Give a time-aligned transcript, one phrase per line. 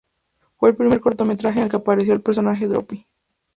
[0.57, 3.05] Fue el primer cortometraje en el que apareció el personaje Droopy.